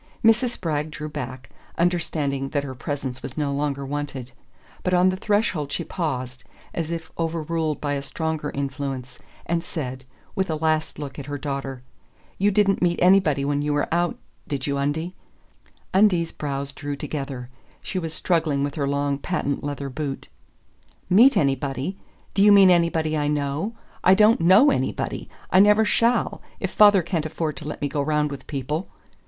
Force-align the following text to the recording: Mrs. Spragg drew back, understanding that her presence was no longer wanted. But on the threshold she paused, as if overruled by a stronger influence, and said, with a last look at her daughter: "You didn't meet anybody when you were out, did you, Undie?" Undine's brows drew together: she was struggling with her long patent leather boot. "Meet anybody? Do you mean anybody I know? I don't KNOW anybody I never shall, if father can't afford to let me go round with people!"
Mrs. 0.25 0.49
Spragg 0.57 0.89
drew 0.89 1.09
back, 1.09 1.51
understanding 1.77 2.49
that 2.49 2.63
her 2.63 2.73
presence 2.73 3.21
was 3.21 3.37
no 3.37 3.51
longer 3.53 3.85
wanted. 3.85 4.31
But 4.81 4.95
on 4.95 5.09
the 5.09 5.15
threshold 5.15 5.71
she 5.71 5.83
paused, 5.83 6.43
as 6.73 6.89
if 6.89 7.11
overruled 7.19 7.79
by 7.79 7.93
a 7.93 8.01
stronger 8.01 8.49
influence, 8.49 9.19
and 9.45 9.63
said, 9.63 10.05
with 10.33 10.49
a 10.49 10.55
last 10.55 10.97
look 10.97 11.19
at 11.19 11.27
her 11.27 11.37
daughter: 11.37 11.83
"You 12.39 12.49
didn't 12.49 12.81
meet 12.81 12.97
anybody 12.99 13.45
when 13.45 13.61
you 13.61 13.73
were 13.73 13.87
out, 13.93 14.17
did 14.47 14.65
you, 14.65 14.75
Undie?" 14.79 15.13
Undine's 15.93 16.31
brows 16.31 16.73
drew 16.73 16.95
together: 16.95 17.51
she 17.83 17.99
was 17.99 18.11
struggling 18.11 18.63
with 18.63 18.73
her 18.73 18.87
long 18.87 19.19
patent 19.19 19.63
leather 19.63 19.89
boot. 19.89 20.29
"Meet 21.11 21.37
anybody? 21.37 21.95
Do 22.33 22.41
you 22.41 22.51
mean 22.51 22.71
anybody 22.71 23.15
I 23.15 23.27
know? 23.27 23.75
I 24.03 24.15
don't 24.15 24.41
KNOW 24.41 24.71
anybody 24.71 25.29
I 25.51 25.59
never 25.59 25.85
shall, 25.85 26.41
if 26.59 26.71
father 26.71 27.03
can't 27.03 27.27
afford 27.27 27.55
to 27.57 27.67
let 27.67 27.83
me 27.83 27.87
go 27.87 28.01
round 28.01 28.31
with 28.31 28.47
people!" 28.47 28.89